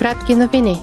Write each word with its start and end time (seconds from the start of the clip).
Кратки 0.00 0.34
новини. 0.34 0.82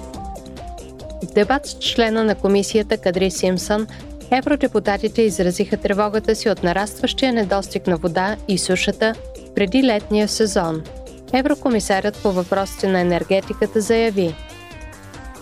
Дебат 1.34 1.66
с 1.66 1.78
члена 1.78 2.24
на 2.24 2.34
комисията 2.34 2.98
Кадри 2.98 3.30
Симсън, 3.30 3.86
евродепутатите 4.30 5.22
изразиха 5.22 5.76
тревогата 5.76 6.34
си 6.34 6.50
от 6.50 6.62
нарастващия 6.62 7.32
недостиг 7.32 7.86
на 7.86 7.96
вода 7.96 8.36
и 8.48 8.58
сушата 8.58 9.14
преди 9.54 9.82
летния 9.82 10.28
сезон. 10.28 10.82
Еврокомисарят 11.32 12.22
по 12.22 12.32
въпросите 12.32 12.88
на 12.88 13.00
енергетиката 13.00 13.80
заяви– 13.80 14.34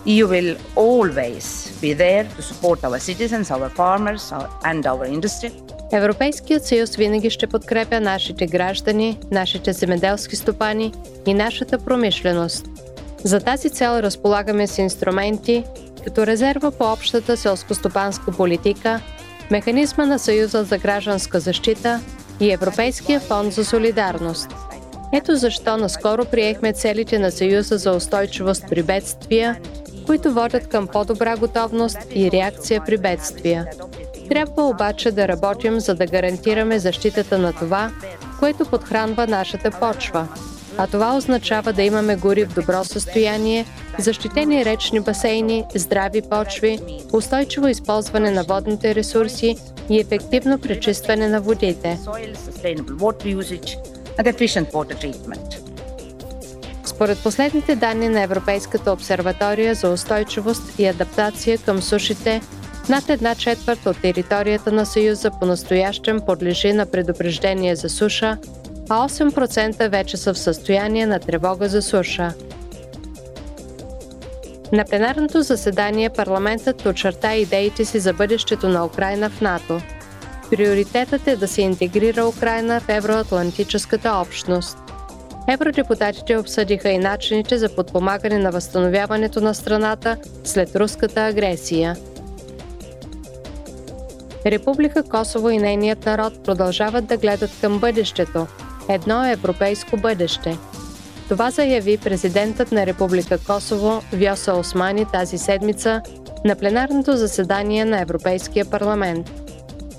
EU 0.07 0.25
will 0.25 0.57
always 0.75 1.45
be 1.81 1.93
there 1.93 2.25
to 2.37 2.41
support 2.41 2.79
our 2.83 2.99
citizens, 2.99 3.51
our 3.51 3.69
farmers 3.69 4.31
and 4.63 4.85
our 4.85 5.05
industry. 5.05 5.51
Европейският 5.91 6.65
съюз 6.65 6.95
винаги 6.95 7.29
ще 7.29 7.47
подкрепя 7.47 7.99
нашите 7.99 8.45
граждани, 8.45 9.19
нашите 9.31 9.73
земеделски 9.73 10.35
стопани 10.35 10.91
и 11.25 11.33
нашата 11.33 11.77
промишленост. 11.77 12.76
За 13.27 13.39
тази 13.39 13.69
цел 13.69 13.99
разполагаме 13.99 14.67
с 14.67 14.77
инструменти, 14.77 15.63
като 16.03 16.27
резерва 16.27 16.71
по 16.71 16.91
общата 16.91 17.37
селскостопанска 17.37 18.31
политика, 18.31 19.01
механизма 19.51 20.05
на 20.05 20.19
Съюза 20.19 20.63
за 20.63 20.77
гражданска 20.77 21.39
защита 21.39 22.01
и 22.39 22.51
Европейския 22.51 23.19
фонд 23.19 23.53
за 23.53 23.65
солидарност. 23.65 24.49
Ето 25.13 25.35
защо 25.35 25.77
наскоро 25.77 26.25
приехме 26.25 26.73
целите 26.73 27.19
на 27.19 27.31
Съюза 27.31 27.77
за 27.77 27.91
устойчивост 27.91 28.63
при 28.69 28.83
бедствия 28.83 29.57
които 30.07 30.33
водят 30.33 30.67
към 30.67 30.87
по-добра 30.87 31.35
готовност 31.37 31.97
и 32.15 32.31
реакция 32.31 32.81
при 32.85 32.97
бедствия. 32.97 33.65
Трябва 34.29 34.63
обаче 34.63 35.11
да 35.11 35.27
работим, 35.27 35.79
за 35.79 35.95
да 35.95 36.05
гарантираме 36.05 36.79
защитата 36.79 37.37
на 37.37 37.53
това, 37.53 37.91
което 38.39 38.65
подхранва 38.65 39.27
нашата 39.27 39.71
почва. 39.71 40.27
А 40.77 40.87
това 40.87 41.17
означава 41.17 41.73
да 41.73 41.83
имаме 41.83 42.15
гори 42.15 42.45
в 42.45 42.53
добро 42.53 42.83
състояние, 42.83 43.65
защитени 43.99 44.65
речни 44.65 44.99
басейни, 44.99 45.63
здрави 45.75 46.21
почви, 46.21 46.79
устойчиво 47.13 47.67
използване 47.67 48.31
на 48.31 48.43
водните 48.43 48.95
ресурси 48.95 49.55
и 49.89 49.99
ефективно 49.99 50.59
пречистване 50.59 51.27
на 51.27 51.41
водите. 51.41 51.99
Според 56.85 57.23
последните 57.23 57.75
данни 57.75 58.09
на 58.09 58.21
Европейската 58.21 58.91
обсерватория 58.91 59.75
за 59.75 59.89
устойчивост 59.89 60.79
и 60.79 60.85
адаптация 60.85 61.57
към 61.57 61.81
сушите, 61.81 62.41
над 62.89 63.09
една 63.09 63.35
четвърт 63.35 63.85
от 63.85 64.01
територията 64.01 64.71
на 64.71 64.85
Съюза 64.85 65.31
по-настоящем 65.39 66.19
подлежи 66.25 66.73
на 66.73 66.85
предупреждение 66.85 67.75
за 67.75 67.89
суша, 67.89 68.37
а 68.89 69.09
8% 69.09 69.89
вече 69.89 70.17
са 70.17 70.33
в 70.33 70.39
състояние 70.39 71.05
на 71.05 71.19
тревога 71.19 71.69
за 71.69 71.81
суша. 71.81 72.33
На 74.73 74.85
пленарното 74.85 75.41
заседание 75.41 76.09
парламентът 76.09 76.85
очерта 76.85 77.35
идеите 77.35 77.85
си 77.85 77.99
за 77.99 78.13
бъдещето 78.13 78.69
на 78.69 78.85
Украина 78.85 79.29
в 79.29 79.41
НАТО. 79.41 79.81
Приоритетът 80.49 81.27
е 81.27 81.35
да 81.35 81.47
се 81.47 81.61
интегрира 81.61 82.27
Украина 82.27 82.79
в 82.79 82.89
евроатлантическата 82.89 84.11
общност. 84.11 84.77
Евродепутатите 85.49 86.37
обсъдиха 86.37 86.89
и 86.89 86.97
начините 86.97 87.57
за 87.57 87.75
подпомагане 87.75 88.37
на 88.37 88.51
възстановяването 88.51 89.41
на 89.41 89.53
страната 89.53 90.17
след 90.43 90.75
руската 90.75 91.21
агресия. 91.21 91.95
Република 94.45 95.03
Косово 95.03 95.49
и 95.49 95.57
нейният 95.57 96.05
народ 96.05 96.43
продължават 96.43 97.05
да 97.05 97.17
гледат 97.17 97.51
към 97.61 97.79
бъдещето– 97.79 98.47
едно 98.89 99.25
европейско 99.25 99.97
бъдеще. 99.97 100.57
Това 101.29 101.51
заяви 101.51 101.97
президентът 101.97 102.71
на 102.71 102.85
Република 102.85 103.37
Косово 103.37 104.01
Вьоса 104.13 104.53
Османи 104.53 105.05
тази 105.13 105.37
седмица 105.37 106.01
на 106.45 106.55
пленарното 106.55 107.17
заседание 107.17 107.85
на 107.85 108.01
Европейския 108.01 108.65
парламент. 108.65 109.31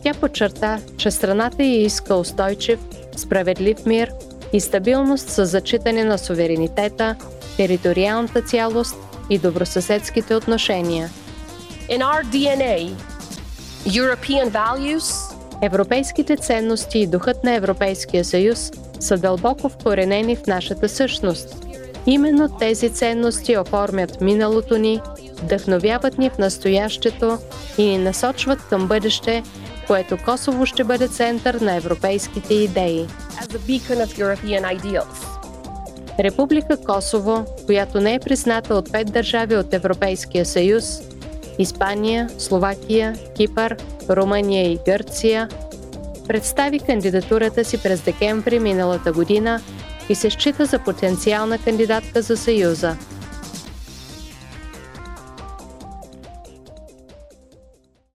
Тя 0.02 0.14
подчерта, 0.14 0.78
че 0.96 1.10
страната 1.10 1.62
й 1.62 1.84
иска 1.84 2.14
устойчив, 2.14 2.78
справедлив 3.16 3.86
мир– 3.86 4.12
и 4.52 4.60
стабилност 4.60 5.28
с 5.28 5.46
зачитане 5.46 6.04
на 6.04 6.18
суверенитета, 6.18 7.16
териториалната 7.56 8.42
цялост 8.42 8.96
и 9.30 9.38
добросъседските 9.38 10.34
отношения. 10.34 11.10
In 11.90 12.00
our 12.00 12.22
DNA, 12.24 12.94
European 13.86 14.50
values, 14.50 15.27
Европейските 15.62 16.36
ценности 16.36 16.98
и 16.98 17.06
духът 17.06 17.44
на 17.44 17.54
Европейския 17.54 18.24
съюз 18.24 18.70
са 19.00 19.16
дълбоко 19.18 19.68
вкоренени 19.68 20.36
в 20.36 20.46
нашата 20.46 20.88
същност. 20.88 21.56
Именно 22.06 22.48
тези 22.58 22.90
ценности 22.90 23.56
оформят 23.56 24.20
миналото 24.20 24.78
ни, 24.78 25.00
вдъхновяват 25.42 26.18
ни 26.18 26.30
в 26.30 26.38
настоящето 26.38 27.38
и 27.78 27.84
ни 27.84 27.98
насочват 27.98 28.58
към 28.68 28.88
бъдеще, 28.88 29.42
което 29.86 30.18
Косово 30.24 30.66
ще 30.66 30.84
бъде 30.84 31.08
център 31.08 31.54
на 31.54 31.74
европейските 31.74 32.54
идеи. 32.54 33.06
Република 36.20 36.76
Косово, 36.76 37.44
която 37.66 38.00
не 38.00 38.14
е 38.14 38.20
призната 38.20 38.74
от 38.74 38.92
пет 38.92 39.12
държави 39.12 39.56
от 39.56 39.74
Европейския 39.74 40.46
съюз 40.46 41.07
Испания, 41.58 42.28
Словакия, 42.38 43.14
Кипър, 43.36 43.76
Румъния 44.10 44.72
и 44.72 44.78
Гърция, 44.86 45.48
представи 46.28 46.78
кандидатурата 46.78 47.64
си 47.64 47.82
през 47.82 48.00
декември 48.00 48.58
миналата 48.58 49.12
година 49.12 49.60
и 50.08 50.14
се 50.14 50.30
счита 50.30 50.66
за 50.66 50.78
потенциална 50.78 51.58
кандидатка 51.58 52.22
за 52.22 52.36
Съюза– 52.36 52.96